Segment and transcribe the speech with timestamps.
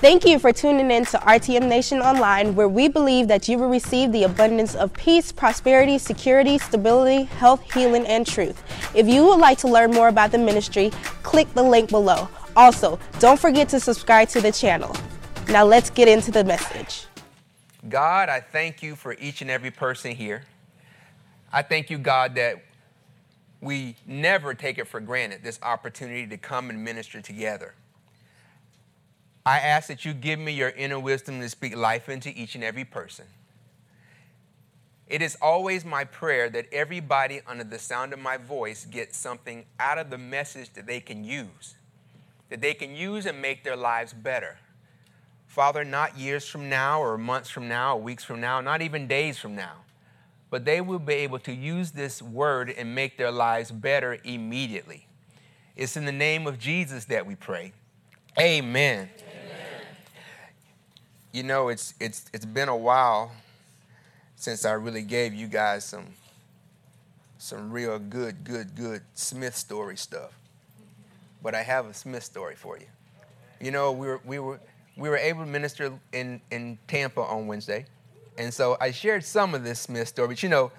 [0.00, 3.68] Thank you for tuning in to RTM Nation Online, where we believe that you will
[3.68, 8.62] receive the abundance of peace, prosperity, security, stability, health, healing, and truth.
[8.96, 10.88] If you would like to learn more about the ministry,
[11.22, 12.30] click the link below.
[12.56, 14.96] Also, don't forget to subscribe to the channel.
[15.48, 17.04] Now let's get into the message.
[17.90, 20.44] God, I thank you for each and every person here.
[21.52, 22.64] I thank you, God, that
[23.60, 27.74] we never take it for granted this opportunity to come and minister together.
[29.44, 32.62] I ask that you give me your inner wisdom to speak life into each and
[32.62, 33.26] every person.
[35.06, 39.64] It is always my prayer that everybody under the sound of my voice gets something
[39.80, 41.74] out of the message that they can use,
[42.48, 44.58] that they can use and make their lives better.
[45.48, 49.08] Father, not years from now or months from now or weeks from now, not even
[49.08, 49.78] days from now,
[50.48, 55.08] but they will be able to use this word and make their lives better immediately.
[55.74, 57.72] It's in the name of Jesus that we pray.
[58.38, 59.08] Amen.
[59.18, 59.29] Amen.
[61.32, 63.32] You know, it's, it's, it's been a while
[64.36, 66.06] since I really gave you guys some,
[67.38, 70.32] some real good, good, good Smith story stuff.
[71.42, 72.86] But I have a Smith story for you.
[73.60, 74.60] You know, we were, we were,
[74.96, 77.86] we were able to minister in, in Tampa on Wednesday.
[78.36, 80.72] And so I shared some of this Smith story, but you know,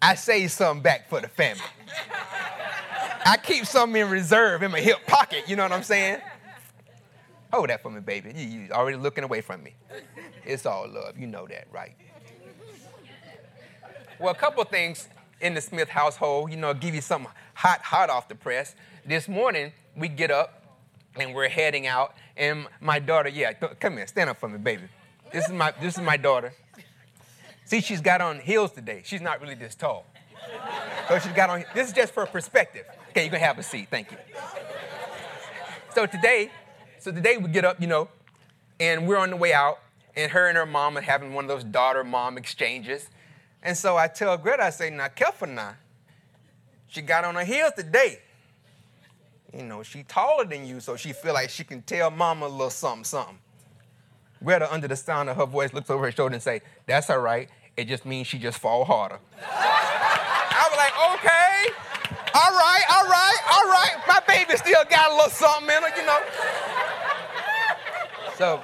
[0.00, 1.62] I saved some back for the family.
[3.26, 6.20] I keep some in reserve in my hip pocket, you know what I'm saying?
[7.54, 8.32] Hold that for me, baby.
[8.34, 9.74] You, you already looking away from me.
[10.44, 11.16] It's all love.
[11.16, 11.94] You know that, right?
[14.18, 15.08] Well, a couple things
[15.40, 18.74] in the Smith household, you know, give you something hot, hot off the press.
[19.06, 20.64] This morning, we get up
[21.14, 24.88] and we're heading out, and my daughter, yeah, come here, stand up for me, baby.
[25.32, 26.52] This is my, this is my daughter.
[27.66, 29.02] See, she's got on heels today.
[29.04, 30.06] She's not really this tall.
[31.06, 32.84] So she's got on, this is just for perspective.
[33.10, 34.18] Okay, you can have a seat, thank you.
[35.94, 36.50] So today,
[37.04, 38.08] so today we get up, you know,
[38.80, 39.78] and we're on the way out,
[40.16, 43.10] and her and her mom are having one of those daughter-mom exchanges.
[43.62, 45.74] And so I tell Greta, I say, now careful now.
[46.88, 48.20] She got on her heels today.
[49.54, 52.48] You know, she taller than you, so she feel like she can tell mama a
[52.48, 53.38] little something, something.
[54.42, 57.18] Greta, under the sound of her voice, looks over her shoulder and say, That's all
[57.18, 57.50] right.
[57.76, 59.18] It just means she just fall harder.
[59.46, 61.74] I was like, okay,
[62.32, 63.94] all right, all right, all right.
[64.08, 66.93] My baby still got a little something in her, you know.
[68.36, 68.60] So,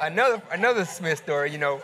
[0.00, 1.82] another, another Smith story, you know,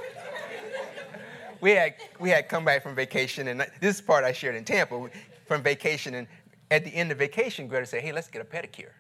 [1.61, 5.11] we had, we had come back from vacation, and this part I shared in Tampa,
[5.47, 6.27] from vacation, and
[6.71, 8.93] at the end of vacation, Greta said, hey, let's get a pedicure.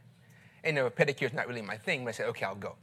[0.65, 2.54] And you know, a pedicure is not really my thing, but I said, okay, I'll
[2.54, 2.77] go.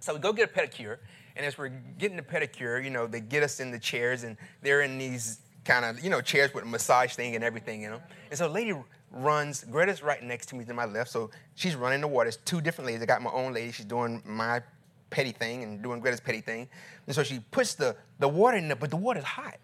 [0.00, 0.98] So we go get a pedicure,
[1.36, 4.36] and as we're getting the pedicure, you know, they get us in the chairs, and
[4.62, 7.90] they're in these kind of, you know, chairs with a massage thing and everything, you
[7.90, 8.00] know.
[8.30, 8.74] And so lady
[9.10, 12.28] runs, Greta's right next to me to my left, so she's running the water.
[12.28, 13.02] It's two different ladies.
[13.02, 14.62] I got my own lady, she's doing my
[15.10, 16.68] petty thing and doing Greta's petty thing.
[17.06, 19.56] And so she puts the, the water in there, but the water's hot.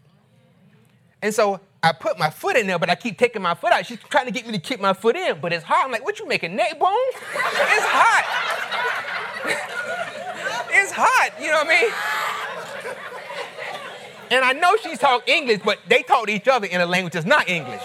[1.22, 3.86] And so I put my foot in there, but I keep taking my foot out.
[3.86, 5.84] She's trying to get me to keep my foot in, but it's hot.
[5.84, 6.90] I'm like, what you making, neck bone?
[7.14, 8.24] it's hot.
[10.70, 12.23] it's hot, you know what I mean?
[14.30, 17.14] And I know she talk English, but they talk to each other in a language
[17.14, 17.82] that's not English.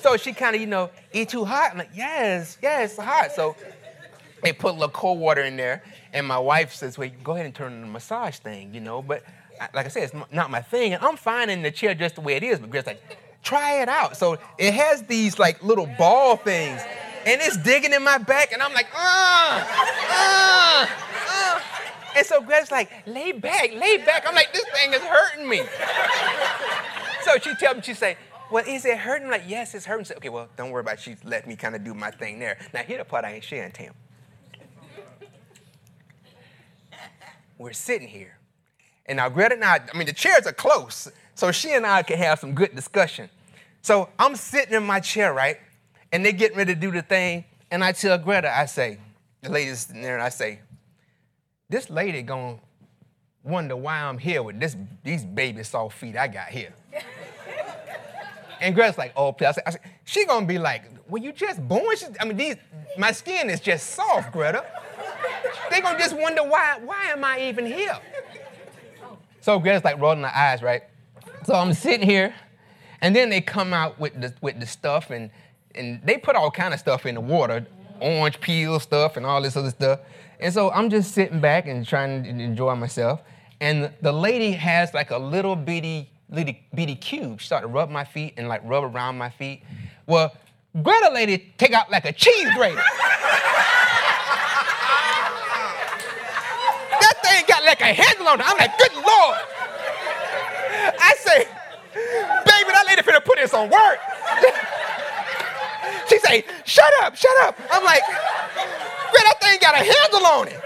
[0.00, 1.72] So she kind of, you know, eat too hot.
[1.72, 3.32] I'm like, yes, yes, hot.
[3.32, 3.56] So
[4.42, 7.46] they put a little cold water in there, and my wife says, well, go ahead
[7.46, 9.22] and turn the massage thing, you know, but
[9.74, 10.94] like I said, it's not my thing.
[10.94, 12.58] And I'm fine in the chair just the way it is.
[12.58, 14.16] But Greta's like, try it out.
[14.16, 16.80] So it has these like little ball things.
[17.26, 18.52] And it's digging in my back.
[18.52, 19.66] And I'm like, uh,
[20.10, 20.86] uh,
[21.28, 21.60] uh.
[22.16, 24.24] And so Greta's like, lay back, lay back.
[24.26, 25.62] I'm like, this thing is hurting me.
[27.22, 28.16] so she tells me, she say,
[28.50, 29.26] well, is it hurting?
[29.26, 30.04] I'm like, yes, it's hurting.
[30.04, 31.00] Say, okay, well, don't worry about it.
[31.00, 32.58] She let me kind of do my thing there.
[32.74, 33.94] Now, here the part I ain't sharing, Tim.
[37.58, 38.40] We're sitting here
[39.10, 42.04] and now Greta and I, I mean, the chairs are close, so she and I
[42.04, 43.28] can have some good discussion.
[43.82, 45.56] So I'm sitting in my chair, right?
[46.12, 47.44] And they're getting ready to do the thing.
[47.72, 48.98] And I tell Greta, I say,
[49.42, 50.60] the ladies sitting there, and I say,
[51.70, 52.58] this lady gonna
[53.42, 56.74] wonder why I'm here with this, these baby soft feet I got here.
[58.60, 59.46] and Greta's like, oh, please.
[59.46, 61.96] I say, I say, she gonna be like, well, you just born?
[61.96, 62.56] She, I mean, these,
[62.98, 64.64] my skin is just soft, Greta.
[65.70, 67.98] they gonna just wonder why, why am I even here?
[69.40, 70.82] So Greta's like rolling her eyes, right?
[71.44, 72.34] So I'm sitting here,
[73.00, 75.30] and then they come out with the with the stuff, and
[75.74, 77.66] and they put all kind of stuff in the water,
[78.00, 80.00] orange peel stuff and all this other stuff.
[80.40, 83.20] And so I'm just sitting back and trying to enjoy myself.
[83.60, 87.40] And the lady has like a little bitty, little bitty cube.
[87.40, 89.62] She started to rub my feet and like rub around my feet.
[90.06, 90.34] Well,
[90.82, 92.76] Greta lady take out like a cheese grater.
[97.00, 98.46] that thing got like a handle on it.
[98.48, 99.38] I'm like, good lord.
[100.98, 101.38] I say,
[101.92, 103.98] baby, that lady finna put this on work.
[106.08, 107.58] she say, shut up, shut up.
[107.72, 108.02] I'm like,
[109.14, 110.60] man, that thing got a handle on it.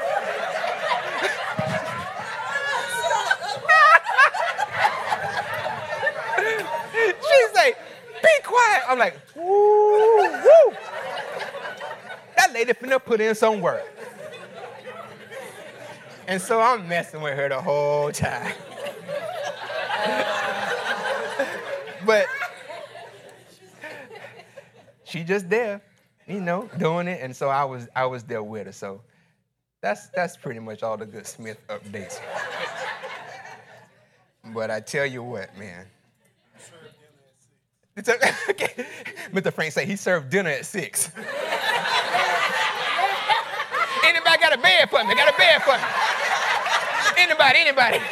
[7.25, 7.75] she say,
[8.23, 8.83] be quiet.
[8.89, 10.77] I'm like, woo, woo.
[12.37, 13.85] That lady finna put in some work.
[16.27, 18.55] And so I'm messing with her the whole time.
[22.07, 22.27] but
[25.05, 25.83] she just there,
[26.27, 27.21] you know, doing it.
[27.23, 28.73] And so I was I was there with her.
[28.73, 29.01] So
[29.81, 32.21] that's that's pretty much all the good Smith updates.
[34.53, 35.87] but I tell you what, man.
[37.97, 39.53] Mr.
[39.53, 41.11] Frank said he served dinner at six.
[44.05, 45.15] anybody got a bed for me?
[45.15, 45.79] Got a bed for me?
[47.17, 47.59] Anybody?
[47.61, 47.99] Anybody?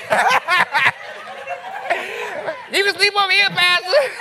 [2.72, 4.12] you can sleep over here, Pastor.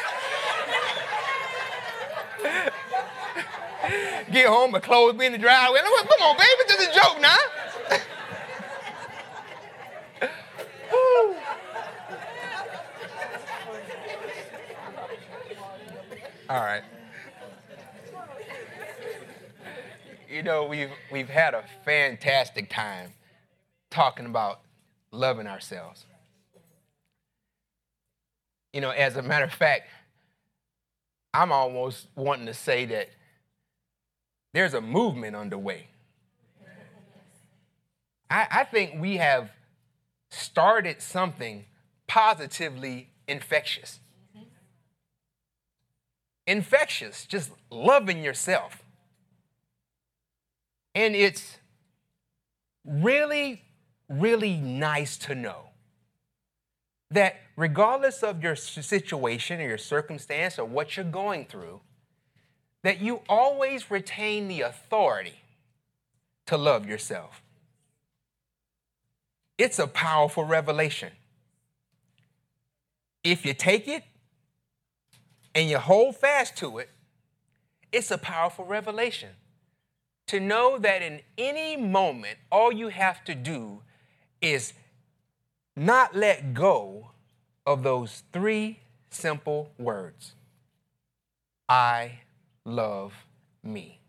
[4.31, 5.79] Get home, my clothes be in the driveway.
[5.79, 7.37] Come on, baby, is a joke now.
[16.49, 16.83] All right.
[20.29, 23.13] You know, we've, we've had a fantastic time
[23.89, 24.61] talking about
[25.11, 26.05] loving ourselves.
[28.71, 29.89] You know, as a matter of fact,
[31.33, 33.09] I'm almost wanting to say that
[34.53, 35.87] there's a movement underway.
[38.29, 39.51] I, I think we have
[40.29, 41.65] started something
[42.07, 43.99] positively infectious
[46.47, 48.83] infectious, just loving yourself.
[50.93, 51.57] And it's
[52.85, 53.61] really,
[54.09, 55.69] really nice to know
[57.11, 61.79] that regardless of your situation or your circumstance or what you're going through,
[62.83, 65.41] that you always retain the authority
[66.47, 67.41] to love yourself.
[69.57, 71.11] It's a powerful revelation.
[73.23, 74.03] If you take it
[75.53, 76.89] and you hold fast to it,
[77.91, 79.29] it's a powerful revelation.
[80.27, 83.81] To know that in any moment, all you have to do
[84.41, 84.73] is
[85.75, 87.11] not let go
[87.65, 88.79] of those three
[89.09, 90.33] simple words
[91.67, 92.19] I
[92.65, 93.13] love
[93.63, 93.99] me.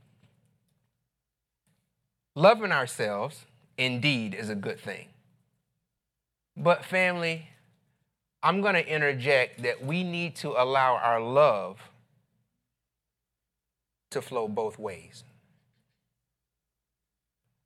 [2.35, 3.47] Loving ourselves
[3.77, 5.09] indeed is a good thing.
[6.57, 7.49] But, family,
[8.43, 11.81] I'm going to interject that we need to allow our love
[14.11, 15.25] to flow both ways.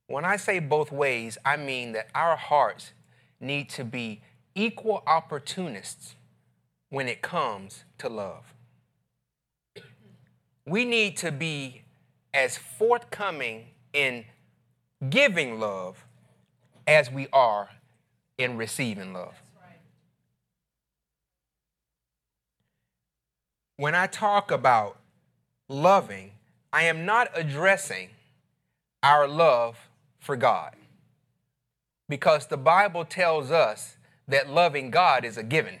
[0.07, 2.93] When I say both ways, I mean that our hearts
[3.39, 4.21] need to be
[4.55, 6.15] equal opportunists
[6.89, 8.53] when it comes to love.
[10.67, 11.81] We need to be
[12.33, 14.25] as forthcoming in
[15.09, 16.05] giving love
[16.85, 17.69] as we are
[18.37, 19.41] in receiving love.
[23.77, 24.97] when I talk about
[25.69, 26.31] loving,
[26.73, 28.09] I am not addressing
[29.01, 29.77] our love
[30.19, 30.75] for God.
[32.09, 33.97] Because the Bible tells us
[34.27, 35.79] that loving God is a given.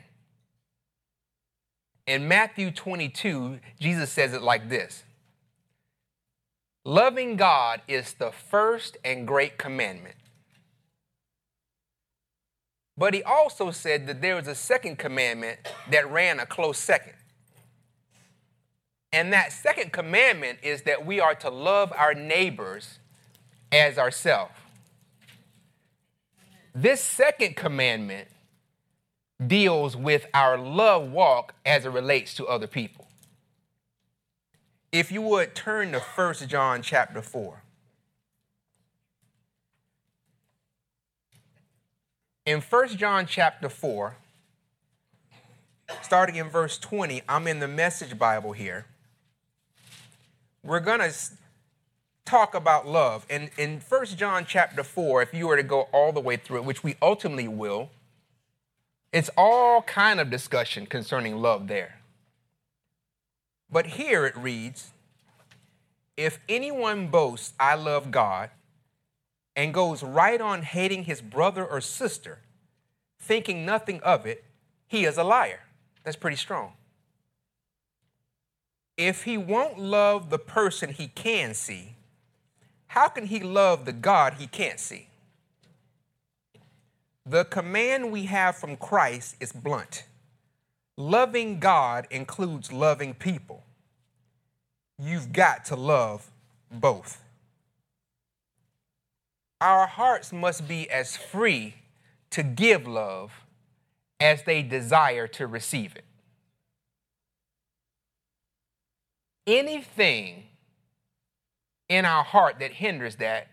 [2.07, 5.03] In Matthew 22, Jesus says it like this
[6.85, 10.15] Loving God is the first and great commandment.
[12.97, 15.59] But he also said that there was a second commandment
[15.91, 17.13] that ran a close second.
[19.11, 22.99] And that second commandment is that we are to love our neighbors
[23.71, 24.53] as ourselves.
[26.73, 28.29] This second commandment
[29.45, 33.07] deals with our love walk as it relates to other people.
[34.91, 37.61] If you would turn to 1 John chapter 4.
[42.45, 44.15] In 1 John chapter 4,
[46.01, 48.85] starting in verse 20, I'm in the Message Bible here
[50.67, 51.13] we're going to
[52.25, 53.25] talk about love.
[53.29, 56.57] And in 1 John chapter 4, if you were to go all the way through
[56.57, 57.89] it, which we ultimately will,
[59.13, 61.99] it's all kind of discussion concerning love there.
[63.71, 64.91] But here it reads,
[66.17, 68.49] if anyone boasts, I love God,
[69.55, 72.39] and goes right on hating his brother or sister,
[73.19, 74.43] thinking nothing of it,
[74.87, 75.61] he is a liar.
[76.03, 76.73] That's pretty strong.
[78.97, 81.95] if he won't love the person he can see,
[82.87, 85.07] how can he love the God he can't see?
[87.29, 90.05] The command we have from Christ is blunt.
[90.95, 93.63] Loving God includes loving people.
[94.97, 96.31] You've got to love
[96.71, 97.21] both.
[99.59, 101.75] Our hearts must be as free
[102.29, 103.31] to give love
[104.19, 106.05] as they desire to receive it.
[109.45, 110.43] Anything
[111.89, 113.47] in our heart that hinders that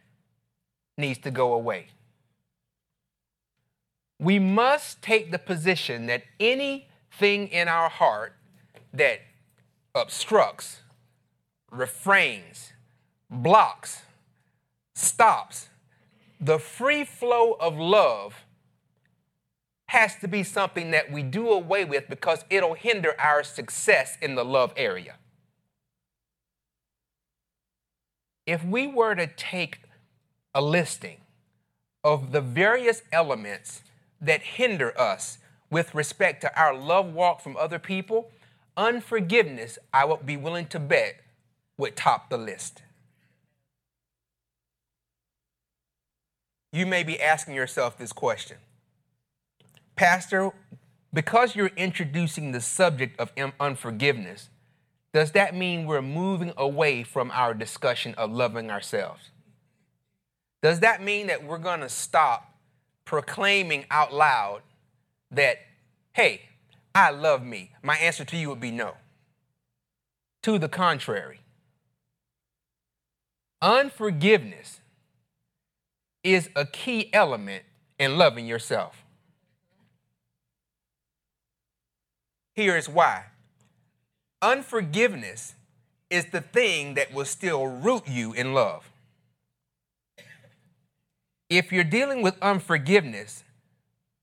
[0.96, 1.88] needs to go away.
[4.18, 8.35] We must take the position that anything in our heart
[8.92, 9.21] that
[9.94, 10.80] obstructs,
[11.71, 12.73] refrains,
[13.28, 14.02] blocks,
[14.94, 15.68] stops
[16.44, 18.44] the free flow of love
[19.87, 24.35] has to be something that we do away with because it'll hinder our success in
[24.35, 25.16] the love area.
[28.47, 29.80] If we were to take
[30.54, 31.18] a listing
[32.02, 33.83] of the various elements
[34.26, 35.38] that hinder us
[35.70, 38.30] with respect to our love walk from other people,
[38.76, 41.16] unforgiveness, I would be willing to bet,
[41.78, 42.82] would top the list.
[46.72, 48.56] You may be asking yourself this question
[49.96, 50.52] Pastor,
[51.12, 54.50] because you're introducing the subject of unforgiveness,
[55.12, 59.30] does that mean we're moving away from our discussion of loving ourselves?
[60.62, 62.53] Does that mean that we're going to stop
[63.04, 64.62] proclaiming out loud
[65.30, 65.58] that,
[66.12, 66.42] hey,
[66.94, 67.73] I love me?
[67.82, 68.94] My answer to you would be no.
[70.44, 71.40] To the contrary,
[73.62, 74.80] unforgiveness
[76.23, 77.64] is a key element
[77.99, 79.04] in loving yourself.
[82.54, 83.25] Here is why
[84.40, 85.54] unforgiveness
[86.11, 88.90] is the thing that will still root you in love.
[91.56, 93.44] If you're dealing with unforgiveness,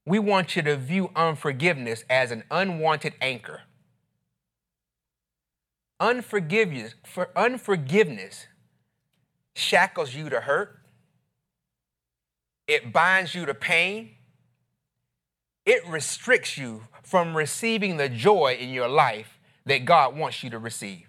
[0.05, 3.61] we want you to view unforgiveness as an unwanted anchor.
[5.97, 8.47] Unforgiveness, for unforgiveness
[9.55, 10.79] shackles you to hurt.
[12.67, 14.09] It binds you to pain.
[15.65, 20.59] It restricts you from receiving the joy in your life that God wants you to
[20.59, 21.07] receive.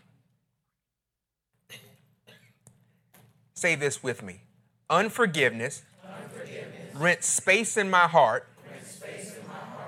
[3.54, 4.42] Say this with me
[4.88, 5.82] unforgiveness,
[6.94, 8.48] rents space in my heart.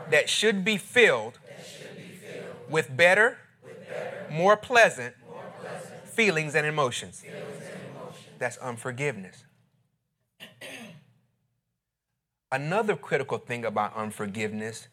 [0.06, 1.38] That, should be filled,
[2.68, 3.38] with, better,
[4.28, 5.14] more pleasant,
[6.04, 7.24] feelings and emotions.
[8.38, 9.44] That's unforgiveness.
[12.52, 14.88] Another critical thing about unforgiveness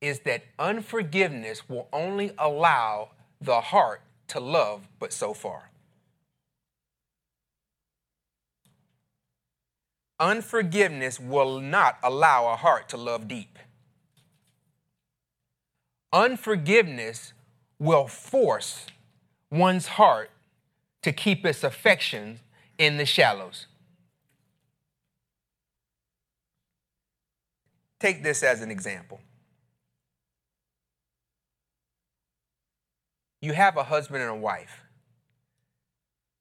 [0.00, 3.10] is that unforgiveness will only allow
[3.40, 5.71] the heart to love but so far.
[10.22, 13.58] Unforgiveness will not allow a heart to love deep.
[16.12, 17.34] Unforgiveness
[17.78, 18.86] will force
[19.50, 20.30] one's heart
[21.02, 22.38] to keep its affections
[22.78, 23.66] in the shallows.
[28.00, 29.20] Take this as an example.
[33.42, 34.80] you have a husband and a wife.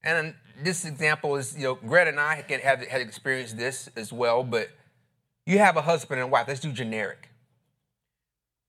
[0.04, 4.12] And this example is, you know, Greta and I can have had experienced this as
[4.12, 4.70] well, but
[5.46, 6.48] you have a husband and wife.
[6.48, 7.30] Let's do generic.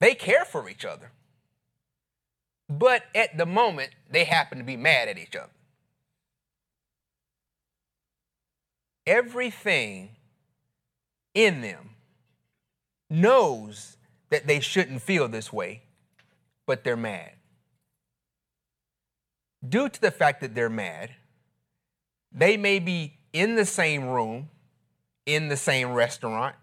[0.01, 1.11] They care for each other.
[2.69, 5.51] But at the moment, they happen to be mad at each other.
[9.07, 10.11] Everything
[11.35, 11.91] in them
[13.11, 13.97] knows
[14.31, 15.83] that they shouldn't feel this way,
[16.67, 17.33] but they're mad
[19.67, 21.11] due to the fact that they're mad,
[22.35, 24.49] they may be in the same room,
[25.27, 26.57] in the same restaurant,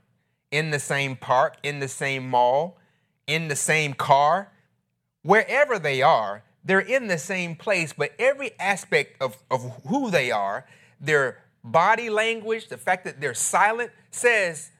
[0.51, 2.77] in the same park, in the same mall,
[3.27, 4.51] in the same car,
[5.21, 10.31] wherever they are, they're in the same place, but every aspect of, of who they
[10.31, 10.65] are,
[10.99, 14.71] their body language, the fact that they're silent, says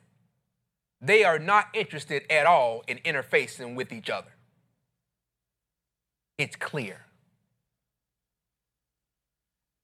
[1.01, 4.31] they are not interested at all in interfacing with each other.
[6.37, 7.05] It's clear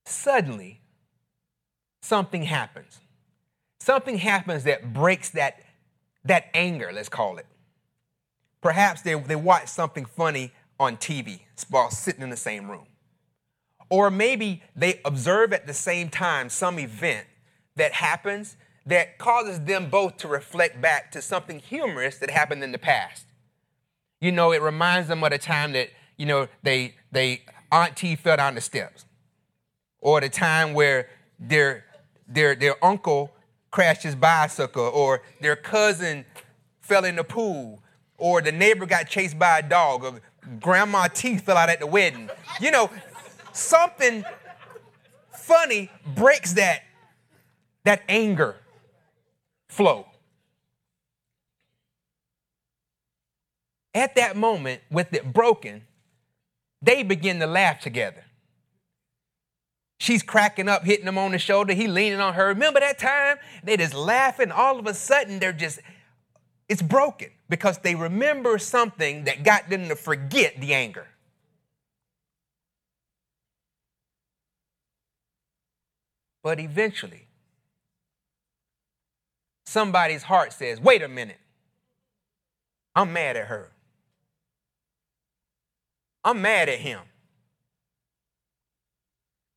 [0.06, 0.80] suddenly
[2.06, 3.00] something happens.
[3.80, 5.60] Something happens that breaks that,
[6.24, 7.46] that anger, let's call it.
[8.62, 12.86] Perhaps they, they watch something funny on TV while sitting in the same room.
[13.88, 17.26] Or maybe they observe at the same time some event
[17.76, 22.72] that happens that causes them both to reflect back to something humorous that happened in
[22.72, 23.26] the past.
[24.20, 28.36] You know, it reminds them of the time that, you know, they, they auntie fell
[28.36, 29.04] down the steps,
[30.00, 31.08] or the time where
[31.38, 31.84] their,
[32.28, 33.32] their, their uncle
[33.70, 36.24] crashed his bicycle, or their cousin
[36.80, 37.82] fell in the pool,
[38.18, 40.20] or the neighbor got chased by a dog, or
[40.60, 42.30] grandma teeth fell out at the wedding.
[42.60, 42.90] You know,
[43.52, 44.24] something
[45.32, 46.82] funny breaks that,
[47.84, 48.56] that anger
[49.68, 50.06] flow.
[53.94, 55.82] At that moment, with it broken,
[56.82, 58.25] they begin to laugh together.
[59.98, 61.72] She's cracking up, hitting him on the shoulder.
[61.72, 62.48] He leaning on her.
[62.48, 63.38] Remember that time?
[63.64, 64.52] They just laughing.
[64.52, 65.80] All of a sudden, they're just,
[66.68, 71.06] it's broken because they remember something that got them to forget the anger.
[76.42, 77.26] But eventually,
[79.64, 81.40] somebody's heart says, wait a minute,
[82.94, 83.72] I'm mad at her.
[86.22, 87.00] I'm mad at him.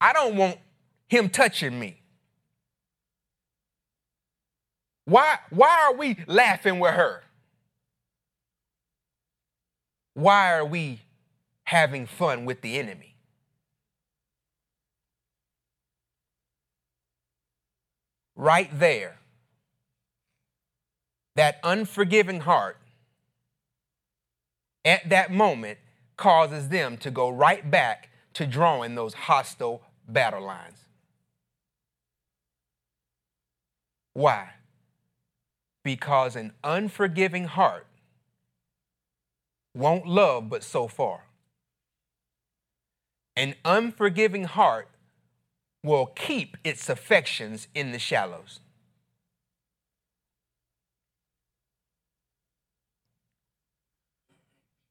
[0.01, 0.57] I don't want
[1.07, 2.01] him touching me.
[5.05, 7.23] Why, why are we laughing with her?
[10.13, 11.01] Why are we
[11.63, 13.15] having fun with the enemy?
[18.35, 19.17] Right there,
[21.35, 22.77] that unforgiving heart
[24.85, 25.79] at that moment
[26.17, 30.85] causes them to go right back to drawing those hostile battle lines.
[34.13, 34.49] Why?
[35.83, 37.87] Because an unforgiving heart
[39.75, 41.25] won't love but so far.
[43.35, 44.89] An unforgiving heart
[45.83, 48.59] will keep its affections in the shallows.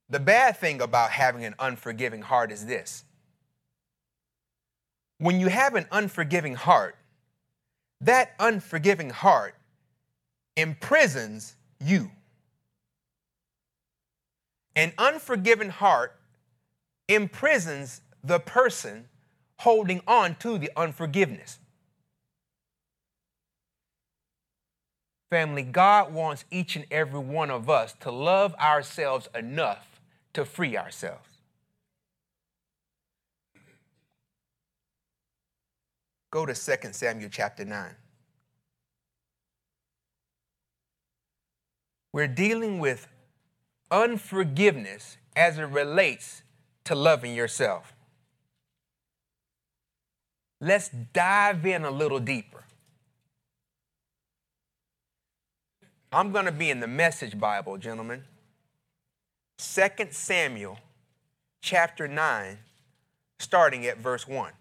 [0.08, 3.04] The bad thing about having an unforgiving heart is this
[5.18, 6.96] when you have an unforgiving heart,
[8.00, 9.54] that unforgiving heart
[10.56, 12.10] imprisons you.
[14.76, 16.14] An unforgiving heart
[17.08, 19.08] imprisons the person
[19.58, 21.58] holding on to the unforgiveness.
[25.30, 30.00] Family, God wants each and every one of us to love ourselves enough
[30.32, 31.37] to free ourselves.
[36.30, 37.94] Go to 2 Samuel chapter 9.
[42.12, 43.06] We're dealing with
[43.90, 46.42] unforgiveness as it relates
[46.84, 47.94] to loving yourself.
[50.60, 52.64] Let's dive in a little deeper.
[56.10, 58.24] I'm going to be in the Message Bible, gentlemen.
[59.58, 60.78] 2 Samuel
[61.60, 62.58] chapter 9,
[63.38, 64.52] starting at verse 1.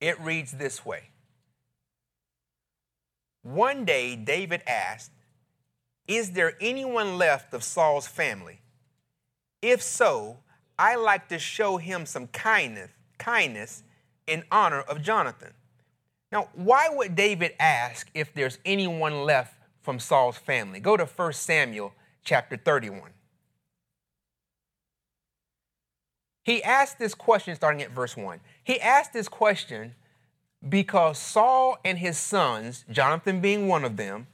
[0.00, 1.10] It reads this way
[3.42, 5.12] One day, David asked,
[6.06, 8.60] Is there anyone left of Saul's family?
[9.62, 10.38] If so,
[10.78, 13.82] I like to show him some kindness, kindness
[14.26, 15.52] in honor of Jonathan.
[16.32, 20.80] Now, why would David ask if there's anyone left from Saul's family?
[20.80, 21.92] Go to 1 Samuel
[22.24, 23.10] chapter 31.
[26.44, 28.40] He asked this question starting at verse 1.
[28.64, 29.94] He asked this question
[30.66, 34.26] because Saul and his sons, Jonathan being one of them,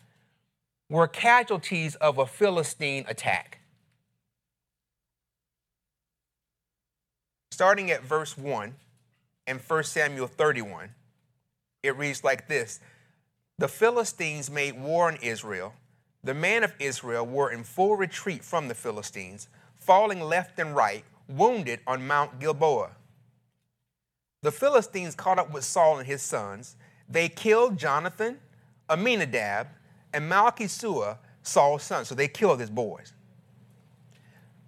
[0.89, 3.61] were casualties of a Philistine attack.
[7.51, 8.75] Starting at verse 1
[9.47, 10.91] in 1 Samuel 31,
[11.83, 12.81] it reads like this
[13.59, 15.75] The Philistines made war on Israel.
[16.23, 21.05] The men of Israel were in full retreat from the Philistines, falling left and right,
[21.29, 22.91] wounded on Mount Gilboa.
[24.43, 26.77] The Philistines caught up with Saul and his sons.
[27.09, 28.39] They killed Jonathan,
[28.89, 29.69] Aminadab,
[30.13, 32.05] and Malchisua, Saul's son.
[32.05, 33.13] So they killed his boys.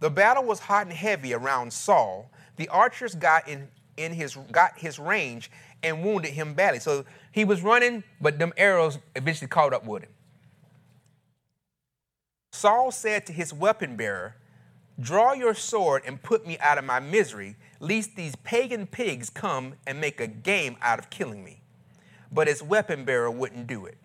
[0.00, 2.30] The battle was hot and heavy around Saul.
[2.56, 5.50] The archers got in, in his got his range
[5.82, 6.80] and wounded him badly.
[6.80, 10.10] So he was running, but them arrows eventually caught up with him.
[12.52, 14.34] Saul said to his weapon bearer,
[15.00, 19.74] Draw your sword and put me out of my misery, lest these pagan pigs come
[19.87, 21.61] and make a game out of killing me.
[22.32, 23.96] But his weapon bearer wouldn't do it.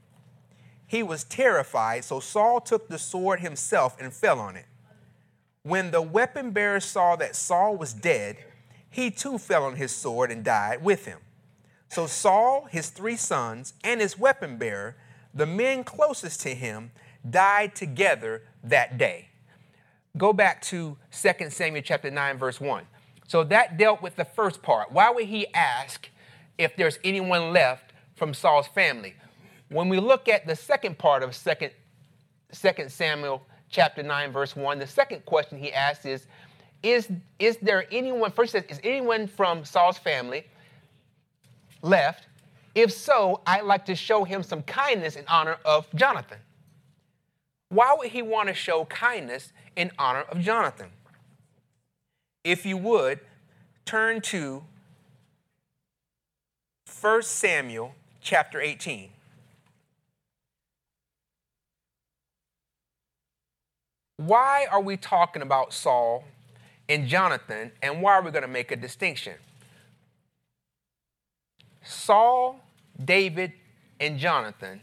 [0.85, 4.65] He was terrified, so Saul took the sword himself and fell on it.
[5.63, 8.37] When the weapon bearer saw that Saul was dead,
[8.89, 11.19] he too fell on his sword and died with him.
[11.89, 14.95] So Saul, his three sons, and his weapon bearer,
[15.33, 16.91] the men closest to him,
[17.27, 19.29] died together that day.
[20.17, 22.85] Go back to 2 Samuel chapter 9, verse 1.
[23.27, 24.91] So that dealt with the first part.
[24.91, 26.09] Why would he ask
[26.57, 29.15] if there's anyone left from Saul's family?
[29.69, 31.69] When we look at the second part of 2,
[32.53, 36.27] 2 Samuel chapter 9, verse 1, the second question he asks is,
[36.83, 40.45] is, is there anyone, first says, is anyone from Saul's family
[41.81, 42.27] left?
[42.75, 46.39] If so, I'd like to show him some kindness in honor of Jonathan.
[47.69, 50.89] Why would he want to show kindness in honor of Jonathan?
[52.43, 53.19] If you would,
[53.85, 54.63] turn to
[57.01, 59.09] 1 Samuel chapter 18.
[64.17, 66.23] Why are we talking about Saul
[66.87, 69.33] and Jonathan, and why are we going to make a distinction?
[71.83, 72.59] Saul,
[73.03, 73.53] David,
[73.99, 74.81] and Jonathan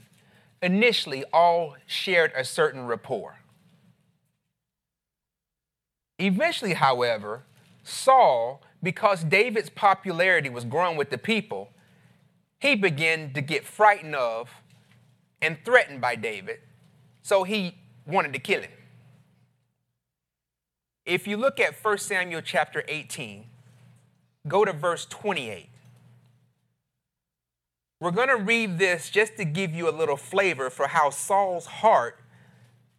[0.62, 3.39] initially all shared a certain rapport.
[6.20, 7.44] Eventually, however,
[7.82, 11.70] Saul, because David's popularity was growing with the people,
[12.58, 14.50] he began to get frightened of
[15.40, 16.58] and threatened by David,
[17.22, 18.70] so he wanted to kill him.
[21.06, 23.46] If you look at 1 Samuel chapter 18,
[24.46, 25.70] go to verse 28.
[27.98, 31.66] We're going to read this just to give you a little flavor for how Saul's
[31.66, 32.20] heart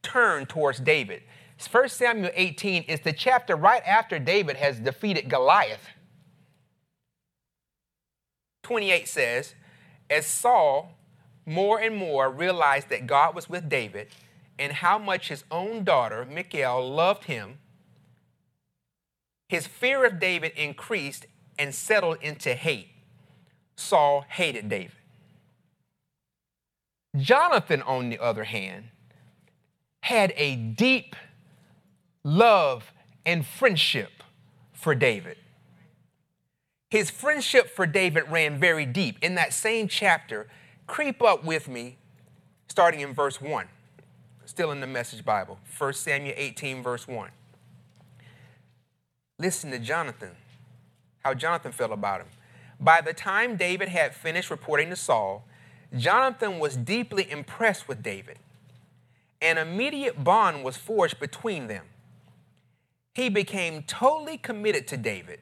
[0.02, 1.22] turned towards David.
[1.68, 5.88] 1 Samuel 18 is the chapter right after David has defeated Goliath.
[8.64, 9.56] 28 says,
[10.10, 10.98] As Saul
[11.46, 14.08] more and more realized that God was with David
[14.60, 17.60] and how much his own daughter, Michal, loved him,
[19.50, 21.26] his fear of David increased
[21.58, 22.90] and settled into hate.
[23.76, 24.92] Saul hated David.
[27.18, 28.86] Jonathan, on the other hand,
[30.02, 31.16] had a deep
[32.24, 32.92] love
[33.26, 34.24] and friendship
[34.74, 35.38] for David.
[36.90, 39.18] His friendship for David ran very deep.
[39.22, 40.48] In that same chapter,
[40.88, 41.98] creep up with me,
[42.68, 43.68] starting in verse 1,
[44.46, 47.30] still in the Message Bible, 1 Samuel 18, verse 1.
[49.40, 50.32] Listen to Jonathan,
[51.24, 52.28] how Jonathan felt about him.
[52.80, 55.46] By the time David had finished reporting to Saul,
[55.96, 58.38] Jonathan was deeply impressed with David.
[59.42, 61.86] An immediate bond was forged between them.
[63.14, 65.40] He became totally committed to David.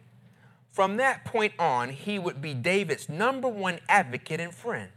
[0.71, 4.91] From that point on, he would be David's number one advocate and friend.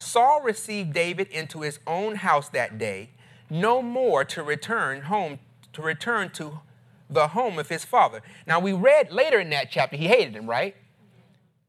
[0.00, 3.10] Saul received David into his own house that day,
[3.48, 5.38] no more to return home
[5.72, 6.60] to return to
[7.08, 8.22] the home of his father.
[8.46, 10.74] Now we read later in that chapter he hated him, right?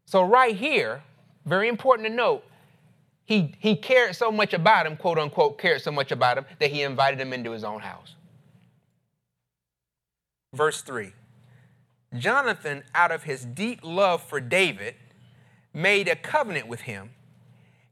[0.06, 1.04] So, right here,
[1.46, 2.44] very important to note,
[3.26, 6.72] he, he cared so much about him, quote unquote, cared so much about him, that
[6.72, 8.16] he invited him into his own house.
[10.54, 11.14] Verse 3
[12.18, 14.96] Jonathan, out of his deep love for David,
[15.74, 17.12] made a covenant with him.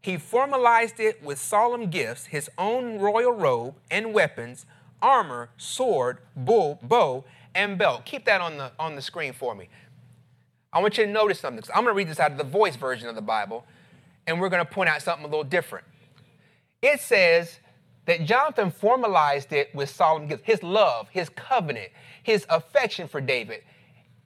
[0.02, 4.65] He formalized it with solemn gifts his own royal robe and weapons,
[5.02, 7.24] armor, sword, bull, bow,
[7.56, 8.06] and belt.
[8.06, 9.69] Keep that on the, on the screen for me.
[10.72, 11.63] I want you to notice something.
[11.74, 13.65] I'm going to read this out of the voice version of the Bible,
[14.28, 15.86] and we're going to point out something a little different.
[16.82, 17.60] It says
[18.06, 21.91] that Jonathan formalized it with solemn gifts his love, his covenant,
[22.30, 23.62] his affection for David.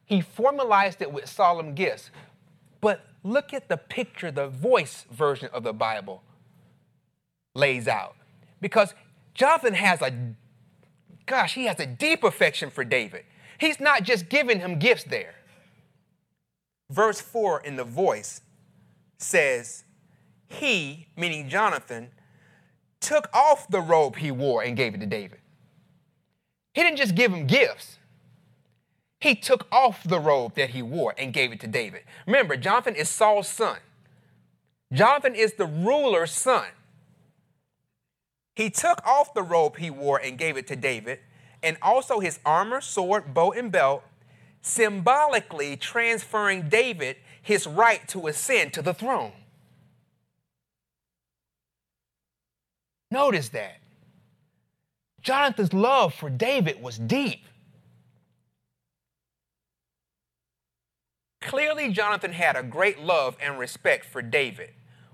[0.05, 2.11] He formalized it with solemn gifts.
[2.81, 6.23] But look at the picture the voice version of the Bible
[7.55, 8.15] lays out.
[8.59, 8.93] Because
[9.33, 10.13] Jonathan has a,
[11.25, 13.23] gosh, he has a deep affection for David.
[13.57, 15.35] He's not just giving him gifts there
[16.93, 18.41] verse 4 in the voice
[19.17, 19.83] says,
[20.47, 22.11] He, meaning Jonathan,
[22.99, 25.39] took off the robe he wore and gave it to David.
[26.73, 27.97] He didn't just give him gifts.
[29.19, 32.01] He took off the robe that he wore and gave it to David.
[32.25, 33.77] Remember, Jonathan is Saul's son.
[34.91, 36.65] Jonathan is the ruler's son.
[38.55, 41.19] He took off the robe he wore and gave it to David,
[41.63, 44.03] and also his armor, sword, bow, and belt,
[44.61, 49.31] symbolically transferring David his right to ascend to the throne.
[53.09, 53.77] Notice that.
[55.23, 57.45] Jonathan's love for David was deep.
[61.41, 64.71] Clearly, Jonathan had a great love and respect for David.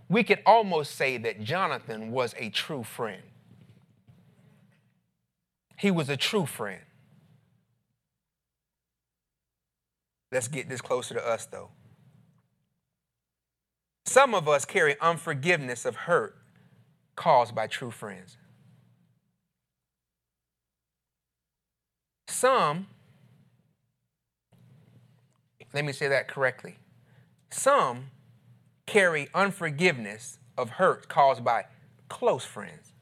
[0.10, 3.22] We could almost say that Jonathan was a true friend.
[5.78, 6.82] He was a true friend.
[10.32, 11.70] Let's get this closer to us, though.
[14.06, 16.36] Some of us carry unforgiveness of hurt
[17.16, 18.39] caused by true friends.
[22.40, 22.88] Some,
[25.74, 26.78] let me say that correctly.
[27.52, 28.12] Some
[28.86, 31.66] carry unforgiveness of hurt caused by
[32.08, 32.94] close friends.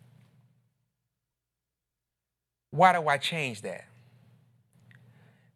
[2.71, 3.85] Why do I change that?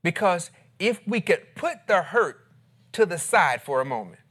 [0.03, 2.45] Because if we could put the hurt
[2.91, 4.21] to the side for a moment,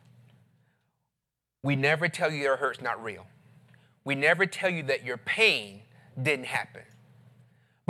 [1.64, 3.26] we never tell you your hurt's not real.
[4.04, 5.80] We never tell you that your pain
[6.22, 6.82] didn't happen.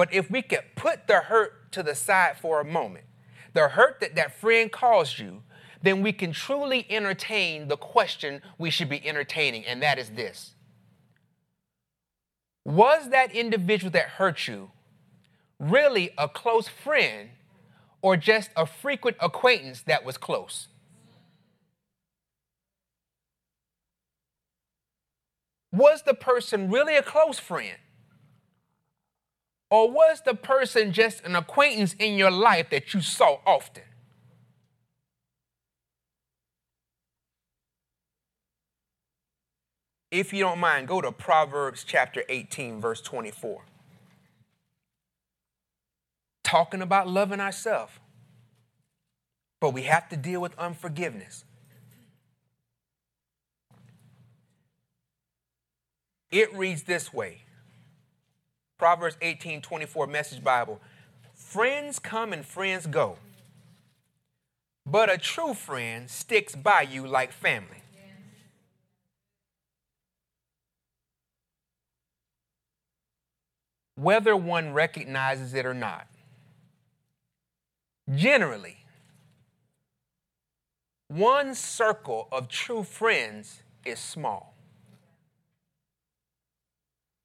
[0.00, 3.04] But if we could put the hurt to the side for a moment,
[3.52, 5.42] the hurt that that friend caused you,
[5.82, 10.52] then we can truly entertain the question we should be entertaining, and that is this
[12.64, 14.70] Was that individual that hurt you
[15.58, 17.28] really a close friend
[18.00, 20.68] or just a frequent acquaintance that was close?
[25.70, 27.76] Was the person really a close friend?
[29.70, 33.84] Or was the person just an acquaintance in your life that you saw often?
[40.10, 43.62] If you don't mind, go to Proverbs chapter 18, verse 24.
[46.42, 47.92] Talking about loving ourselves,
[49.60, 51.44] but we have to deal with unforgiveness.
[56.32, 57.42] It reads this way
[58.80, 60.80] Proverbs 18 24, Message Bible.
[61.34, 63.18] Friends come and friends go,
[64.86, 67.82] but a true friend sticks by you like family.
[73.96, 76.06] Whether one recognizes it or not.
[78.16, 78.78] Generally,
[81.08, 84.49] one circle of true friends is small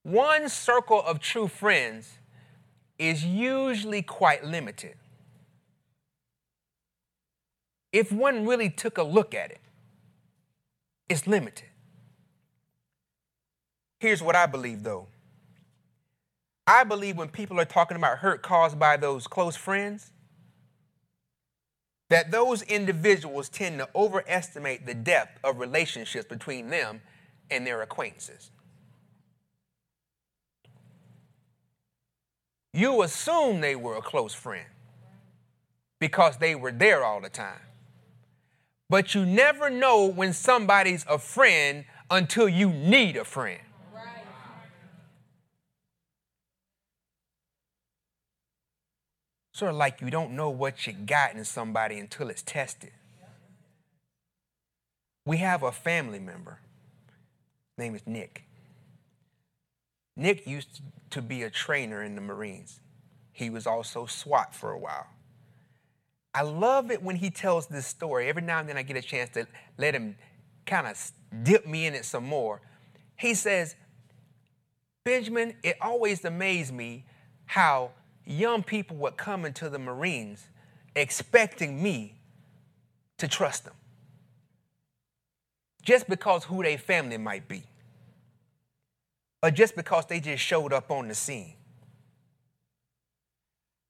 [0.05, 2.19] one circle of true friends
[2.99, 4.93] is usually quite limited.
[7.91, 9.61] If one really took a look at it,
[11.09, 11.69] it's limited.
[13.99, 15.07] Here's what I believe though.
[16.67, 20.11] I believe when people are talking about hurt caused by those close friends,
[22.11, 27.01] that those individuals tend to overestimate the depth of relationships between them
[27.49, 28.51] and their acquaintances.
[32.75, 34.67] You assume they were a close friend
[35.99, 37.61] because they were there all the time.
[38.89, 43.61] But you never know when somebody's a friend until you need a friend.
[49.53, 52.91] Sort of like you don't know what you got in somebody until it's tested.
[55.25, 56.59] We have a family member.
[57.77, 58.43] Name is Nick.
[60.17, 60.81] Nick used to
[61.21, 62.79] be a trainer in the Marines.
[63.31, 65.07] He was also SWAT for a while.
[66.33, 68.27] I love it when he tells this story.
[68.27, 69.47] Every now and then I get a chance to
[69.77, 70.15] let him
[70.65, 71.11] kind of
[71.43, 72.61] dip me in it some more.
[73.17, 73.75] He says,
[75.03, 77.05] Benjamin, it always amazed me
[77.45, 77.91] how
[78.25, 80.47] young people would come into the Marines
[80.95, 82.15] expecting me
[83.17, 83.75] to trust them.
[85.83, 87.63] Just because who their family might be
[89.45, 91.53] or just because they just showed up on the scene.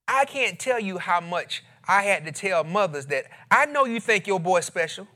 [0.06, 3.98] I can't tell you how much I had to tell mothers that I know you
[3.98, 5.08] think your boy's special,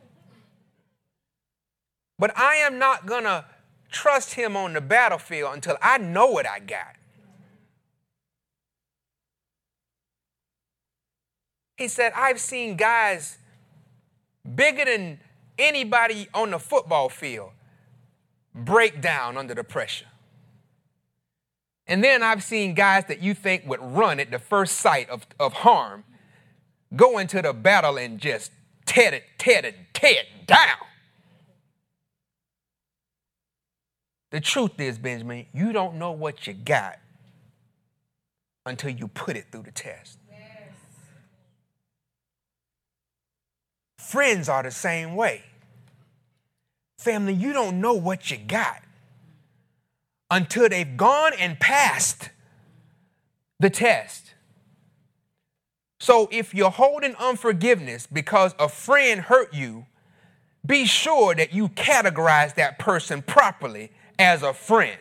[2.18, 3.44] but I am not going to
[3.90, 6.96] trust him on the battlefield until I know what I got.
[11.76, 13.36] He said, I've seen guys
[14.54, 15.20] bigger than
[15.58, 17.50] anybody on the football field
[18.54, 20.06] break down under the pressure.
[21.90, 25.26] And then I've seen guys that you think would run at the first sight of,
[25.40, 26.04] of harm
[26.94, 28.52] go into the battle and just
[28.86, 30.78] tear it, tear it, tear it down.
[34.30, 37.00] The truth is, Benjamin, you don't know what you got
[38.64, 40.18] until you put it through the test.
[40.30, 40.38] Yes.
[43.98, 45.42] Friends are the same way.
[46.98, 48.80] Family, you don't know what you got
[50.30, 52.30] until they've gone and passed
[53.58, 54.34] the test.
[55.98, 59.86] So if you're holding unforgiveness because a friend hurt you,
[60.64, 64.98] be sure that you categorize that person properly as a friend.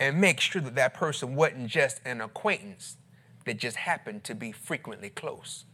[0.00, 2.96] And make sure that that person wasn't just an acquaintance
[3.44, 5.64] that just happened to be frequently close.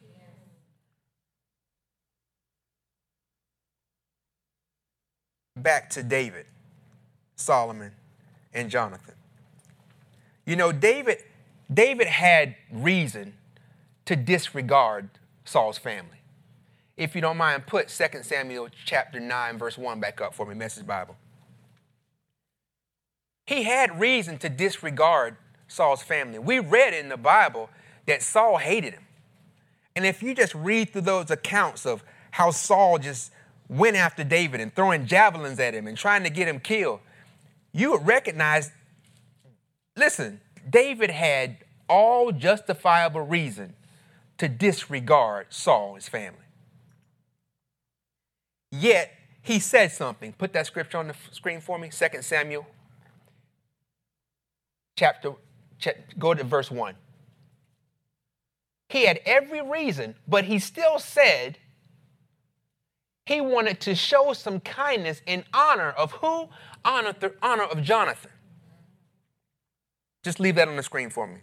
[5.62, 6.46] Back to David,
[7.36, 7.92] Solomon,
[8.52, 9.14] and Jonathan.
[10.46, 11.18] You know, David
[11.72, 13.34] David had reason
[14.06, 15.08] to disregard
[15.44, 16.18] Saul's family.
[16.96, 20.54] If you don't mind, put 2 Samuel chapter 9, verse 1 back up for me,
[20.54, 21.16] Message Bible.
[23.46, 25.36] He had reason to disregard
[25.68, 26.38] Saul's family.
[26.38, 27.70] We read in the Bible
[28.06, 29.04] that Saul hated him.
[29.94, 33.32] And if you just read through those accounts of how Saul just
[33.70, 37.00] went after David and throwing javelins at him and trying to get him killed,
[37.72, 38.72] you would recognize
[39.96, 43.74] listen, David had all justifiable reason
[44.38, 46.38] to disregard Saul and his family.
[48.72, 50.32] Yet, he said something.
[50.32, 52.66] Put that scripture on the screen for me 2 Samuel,
[54.96, 55.32] chapter,
[56.18, 56.94] go to verse 1.
[58.88, 61.58] He had every reason, but he still said
[63.30, 66.48] he wanted to show some kindness in honor of who?
[66.84, 68.32] Honor, the honor of Jonathan.
[70.24, 71.36] Just leave that on the screen for me.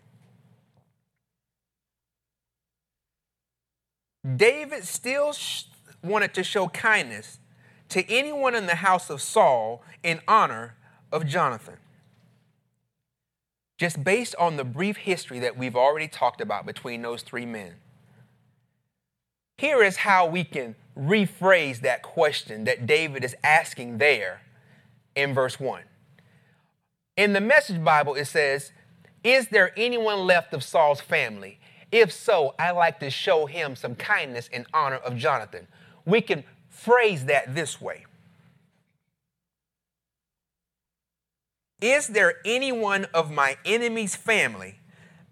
[4.36, 5.63] David still sh-
[6.04, 7.39] wanted to show kindness
[7.88, 10.76] to anyone in the house of Saul in honor
[11.10, 11.78] of Jonathan.
[13.78, 17.76] Just based on the brief history that we've already talked about between those three men.
[19.58, 24.42] Here is how we can rephrase that question that David is asking there
[25.16, 25.84] in verse 1.
[27.16, 28.72] In the Message Bible, it says,
[29.24, 31.60] Is there anyone left of Saul's family?
[31.92, 35.68] If so, I'd like to show him some kindness in honor of Jonathan.
[36.06, 38.06] We can phrase that this way
[41.82, 44.80] Is there anyone of my enemy's family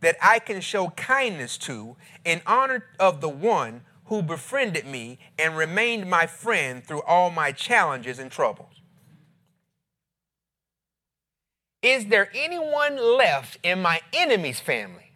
[0.01, 5.57] that I can show kindness to in honor of the one who befriended me and
[5.57, 8.81] remained my friend through all my challenges and troubles?
[11.81, 15.11] Is there anyone left in my enemy's family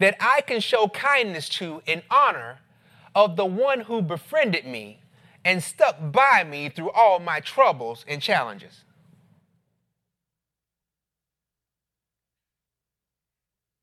[0.00, 2.60] that I can show kindness to in honor
[3.14, 5.00] of the one who befriended me
[5.44, 8.84] and stuck by me through all my troubles and challenges?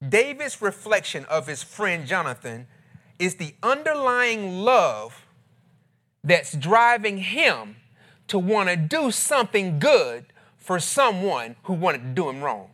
[0.07, 2.67] David's reflection of his friend Jonathan
[3.19, 5.25] is the underlying love
[6.23, 7.75] that's driving him
[8.27, 10.25] to want to do something good
[10.57, 12.69] for someone who wanted to do him wrong.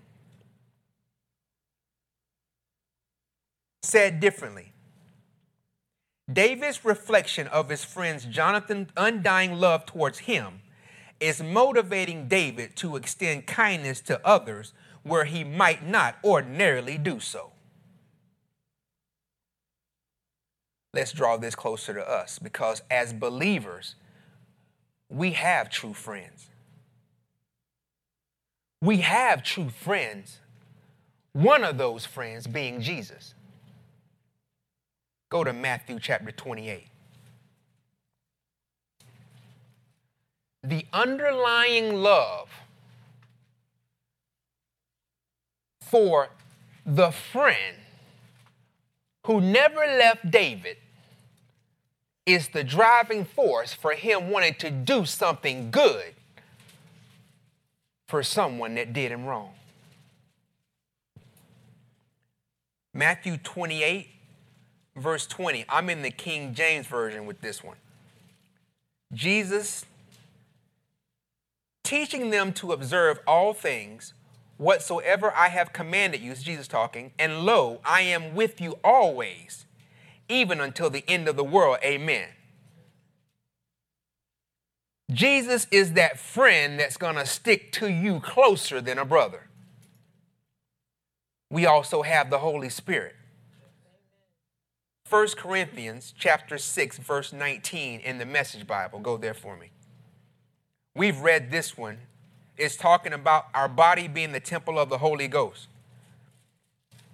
[3.84, 4.74] Said differently,
[6.32, 10.62] David's reflection of his friend's Jonathan's undying love towards him
[11.20, 17.52] is motivating David to extend kindness to others where he might not ordinarily do so.
[20.96, 23.96] Let's draw this closer to us because as believers,
[25.10, 26.48] we have true friends.
[28.82, 30.40] We have true friends,
[31.34, 33.34] one of those friends being Jesus.
[35.30, 36.88] Go to Matthew chapter 28.
[40.64, 42.48] The underlying love
[45.82, 46.30] for
[46.86, 47.76] the friend
[49.26, 50.78] who never left David
[52.26, 56.14] is the driving force for him wanting to do something good
[58.08, 59.52] for someone that did him wrong.
[62.94, 64.08] Matthew 28,
[64.96, 65.66] verse 20.
[65.68, 67.78] I'm in the King James Version with this one.
[69.14, 69.86] Jesus
[71.84, 74.14] teaching them to observe all things
[74.58, 79.66] whatsoever I have commanded you, Jesus talking, and lo, I am with you always,
[80.30, 81.78] even until the end of the world.
[81.84, 82.28] Amen.
[85.12, 89.48] Jesus is that friend that's going to stick to you closer than a brother.
[91.50, 93.16] We also have the Holy Spirit.
[95.10, 99.00] 1 Corinthians chapter 6 verse 19 in the Message Bible.
[99.00, 99.70] Go there for me.
[100.96, 102.00] We've read this one
[102.58, 105.68] It's talking about our body being the temple of the Holy Ghost.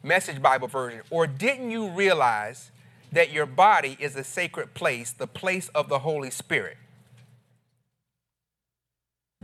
[0.01, 1.01] Message Bible version.
[1.09, 2.70] Or didn't you realize
[3.11, 6.77] that your body is a sacred place, the place of the Holy Spirit?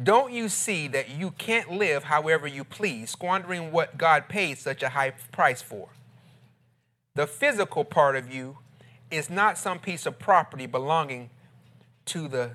[0.01, 4.84] Don't you see that you can't live however you please, squandering what God paid such
[4.84, 5.89] a high price for?
[7.15, 8.59] The physical part of you
[9.09, 11.32] is not some piece of property belonging
[12.05, 12.51] to the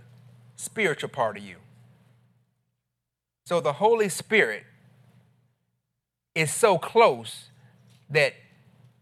[0.55, 1.57] spiritual part of you.
[3.45, 4.65] So the Holy Spirit
[6.35, 7.49] is so close
[8.09, 8.35] that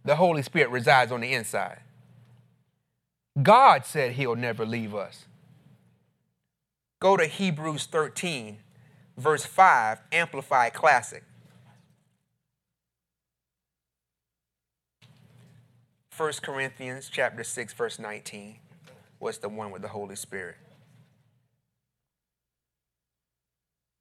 [0.05, 1.81] the Holy Spirit resides on the inside.
[3.43, 5.27] God said he'll never leave us.
[7.01, 8.59] Go to Hebrews 13,
[9.17, 11.25] verse 5, Amplified Classic.
[16.11, 18.57] First Corinthians chapter 6, verse 19
[19.21, 20.57] was the one with the Holy Spirit.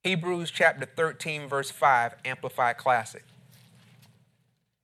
[0.04, 3.24] Hebrews chapter 13, verse 5, Amplified Classic.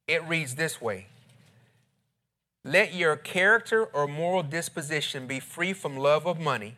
[0.07, 1.07] It reads this way
[2.67, 6.77] let your character or moral disposition be free from love of money,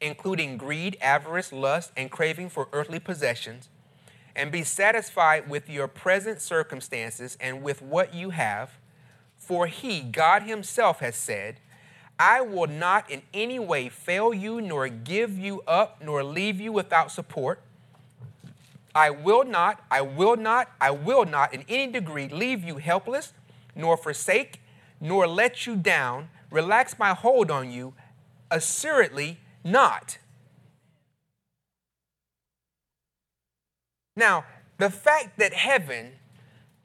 [0.00, 3.68] including greed, avarice, lust, and craving for earthly possessions,
[4.34, 8.78] and be satisfied with your present circumstances and with what you have.
[9.36, 11.60] For he, God Himself, has said,
[12.18, 16.72] I will not in any way fail you, nor give you up, nor leave you
[16.72, 17.60] without support.
[18.94, 23.34] I will not, I will not, I will not in any degree leave you helpless,
[23.76, 24.61] nor forsake,
[25.02, 27.92] nor let you down, relax my hold on you,
[28.52, 30.16] assuredly not.
[34.16, 34.44] Now,
[34.78, 36.12] the fact that heaven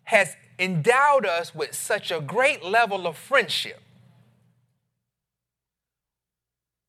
[0.06, 3.82] has endowed us with such a great level of friendship,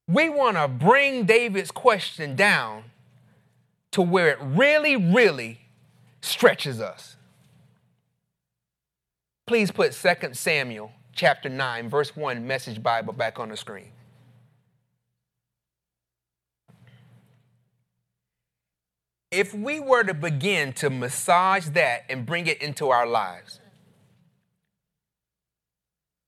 [0.09, 2.85] we want to bring David's question down
[3.91, 5.61] to where it really, really
[6.23, 7.17] stretches us.
[9.47, 13.91] Please put 2 Samuel chapter 9, verse 1, Message Bible back on the screen.
[19.31, 23.61] If we were to begin to massage that and bring it into our lives,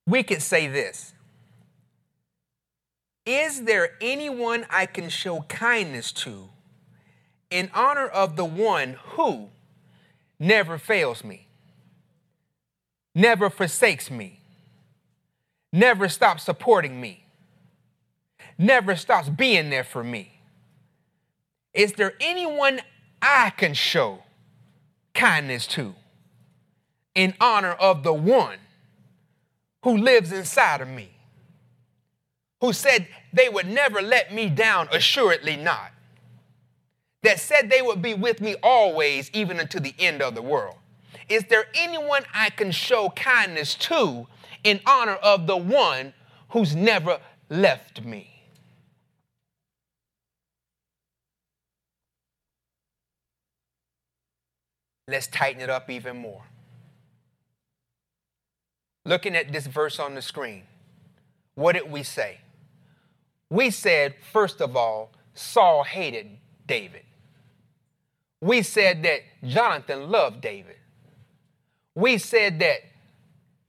[0.07, 1.15] we could say this
[3.25, 6.49] Is there anyone I can show kindness to
[7.49, 9.51] in honor of the one who
[10.41, 11.47] never fails me,
[13.15, 14.40] never forsakes me,
[15.73, 17.25] never stops supporting me,
[18.59, 20.41] never stops being there for me?
[21.73, 22.81] Is there anyone
[23.23, 24.23] I can show
[25.15, 25.95] kindness to
[27.15, 28.59] in honor of the one
[29.83, 31.11] who lives inside of me,
[32.61, 35.93] who said they would never let me down, assuredly not,
[37.23, 40.77] that said they would be with me always, even unto the end of the world?
[41.29, 44.27] Is there anyone I can show kindness to
[44.65, 46.13] in honor of the one
[46.51, 48.31] who's never left me?
[55.09, 56.45] Let's tighten it up even more.
[59.05, 60.63] Looking at this verse on the screen,
[61.55, 62.39] what did we say?
[63.49, 66.29] We said, first of all, Saul hated
[66.67, 67.03] David.
[68.41, 70.77] We said that Jonathan loved David.
[71.95, 72.79] We said that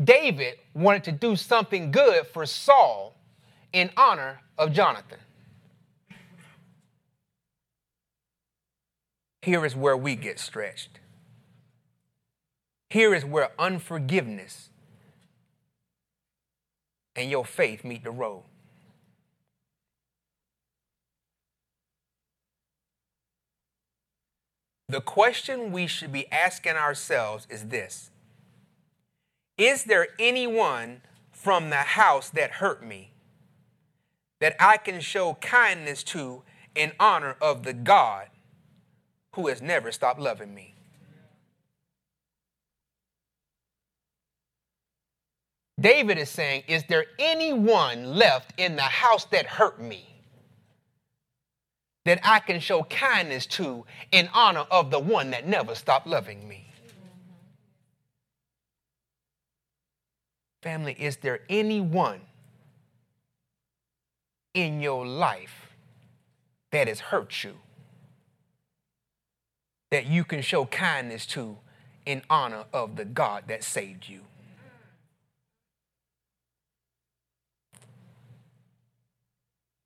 [0.03, 3.15] David wanted to do something good for Saul
[3.73, 5.19] in honor of Jonathan.
[9.41, 10.99] Here is where we get stretched.
[12.89, 14.69] Here is where unforgiveness
[17.15, 18.43] and your faith meet the road.
[24.89, 28.10] The question we should be asking ourselves is this
[29.61, 31.01] Is there anyone
[31.31, 33.11] from the house that hurt me
[34.39, 36.41] that I can show kindness to
[36.73, 38.29] in honor of the God
[39.35, 40.73] who has never stopped loving me?
[45.79, 50.07] David is saying, Is there anyone left in the house that hurt me
[52.05, 56.49] that I can show kindness to in honor of the one that never stopped loving
[56.49, 56.70] me?
[60.61, 62.21] Family, is there anyone
[64.53, 65.75] in your life
[66.71, 67.55] that has hurt you
[69.89, 71.57] that you can show kindness to
[72.05, 74.21] in honor of the God that saved you?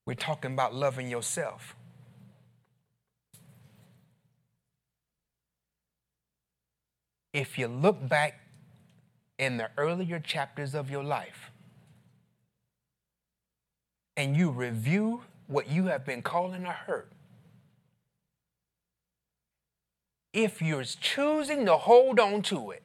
[0.05, 1.75] We're talking about loving yourself.
[7.33, 8.44] If you look back
[9.37, 11.51] in the earlier chapters of your life
[14.17, 17.11] and you review what you have been calling a hurt,
[20.33, 22.81] if you're choosing to hold on to it,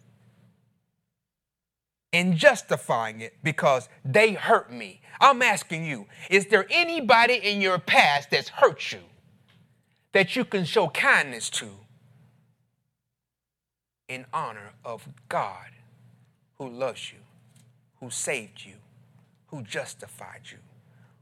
[2.12, 5.00] and justifying it because they hurt me.
[5.20, 8.98] I'm asking you, is there anybody in your past that's hurt you
[10.12, 11.68] that you can show kindness to
[14.08, 15.70] in honor of God
[16.60, 17.18] who loves you,
[18.00, 18.74] who saved you,
[19.46, 20.58] who justified you,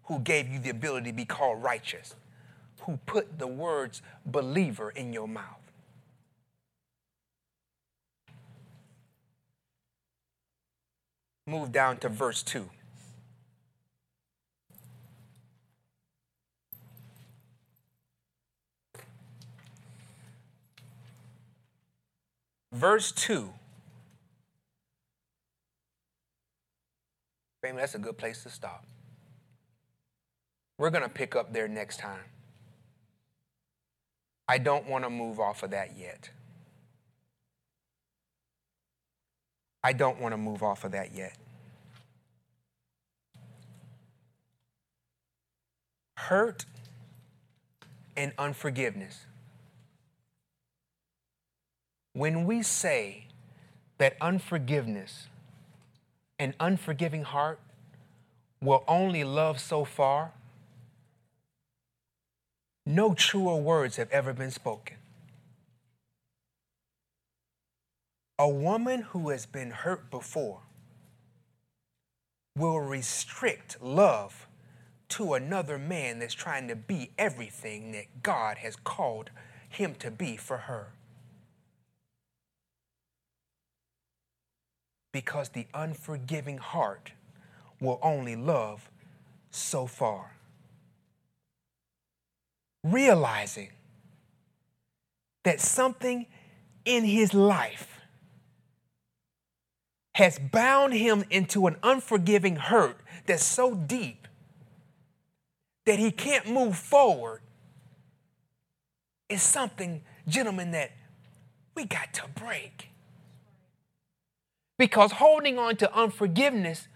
[0.07, 2.17] who gave you the ability to be called righteous,
[2.83, 5.63] who put the words believer in your mouth?
[11.49, 12.69] move down to verse 2.
[22.71, 23.49] Verse 2.
[27.69, 28.87] Family, that's a good place to stop.
[30.79, 32.25] We're going to pick up there next time.
[34.49, 36.31] I don't want to move off of that yet.
[39.85, 41.37] I don't want to move off of that yet.
[46.17, 46.65] Hurt
[48.17, 49.27] and unforgiveness.
[52.15, 53.27] When we say
[53.99, 55.29] that unforgiveness,
[56.39, 57.61] an unforgiving heart,
[58.61, 60.33] will only love so far,
[62.85, 64.97] no truer words have ever been spoken.
[68.39, 70.61] A woman who has been hurt before
[72.57, 74.47] will restrict love
[75.09, 79.31] to another man that's trying to be everything that God has called
[79.69, 80.93] him to be for her.
[85.19, 87.11] Because the unforgiving heart
[87.81, 88.89] will only love
[89.51, 90.37] so far.
[92.85, 93.71] Realizing
[95.43, 96.27] that something
[96.85, 97.99] in his life
[100.15, 104.29] has bound him into an unforgiving hurt that's so deep
[105.85, 107.41] that he can't move forward
[109.29, 110.93] is something, gentlemen, that
[111.75, 112.91] we got to break.
[114.79, 116.89] Because holding on to unforgiveness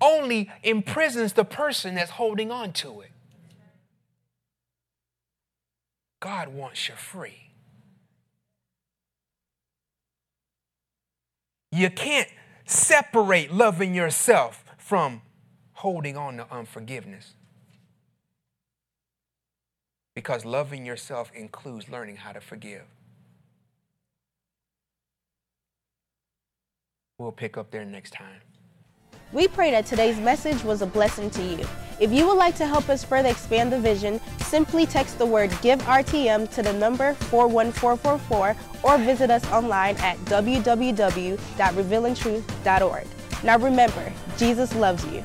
[0.00, 3.10] only imprisons the person that's holding on to it.
[6.20, 7.50] God wants you free.
[11.72, 12.28] You can't
[12.66, 15.22] separate loving yourself from
[15.74, 17.34] holding on to unforgiveness.
[20.14, 22.82] Because loving yourself includes learning how to forgive.
[27.20, 28.40] We'll pick up there next time.
[29.30, 31.66] We pray that today's message was a blessing to you.
[32.00, 35.52] If you would like to help us further expand the vision, simply text the word
[35.60, 43.06] Give RTM to the number 41444 or visit us online at www.revealingtruth.org.
[43.44, 45.22] Now remember, Jesus loves you.